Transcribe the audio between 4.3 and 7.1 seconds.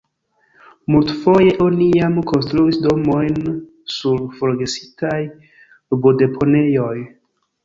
forgesitaj rubodeponejoj.